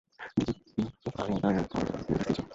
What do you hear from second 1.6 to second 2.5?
করার আদেশ দিয়েছে।